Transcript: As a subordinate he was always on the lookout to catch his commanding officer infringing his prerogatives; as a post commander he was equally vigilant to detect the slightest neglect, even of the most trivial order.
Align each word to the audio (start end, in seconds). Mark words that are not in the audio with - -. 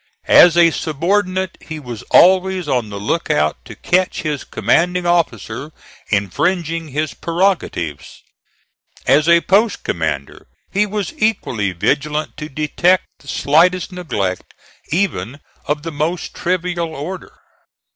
As 0.27 0.57
a 0.57 0.71
subordinate 0.71 1.59
he 1.61 1.79
was 1.79 2.01
always 2.09 2.67
on 2.67 2.89
the 2.89 2.99
lookout 2.99 3.63
to 3.65 3.75
catch 3.75 4.23
his 4.23 4.43
commanding 4.43 5.05
officer 5.05 5.71
infringing 6.09 6.87
his 6.87 7.13
prerogatives; 7.13 8.23
as 9.05 9.29
a 9.29 9.41
post 9.41 9.83
commander 9.83 10.47
he 10.71 10.87
was 10.87 11.13
equally 11.17 11.71
vigilant 11.71 12.35
to 12.37 12.49
detect 12.49 13.05
the 13.19 13.27
slightest 13.27 13.91
neglect, 13.91 14.55
even 14.89 15.39
of 15.67 15.83
the 15.83 15.91
most 15.91 16.33
trivial 16.33 16.95
order. 16.95 17.37